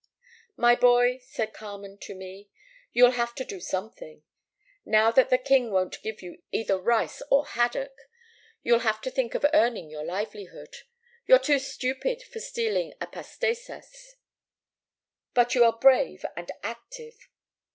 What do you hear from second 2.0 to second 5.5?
me, 'you'll have to do something. Now that the